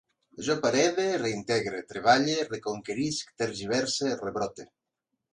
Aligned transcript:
Jo 0.45 0.53
parede, 0.61 1.03
reintegre, 1.23 1.81
treballe, 1.91 2.37
reconquerisc, 2.47 3.29
tergiverse, 3.43 4.09
rebrote 4.23 4.67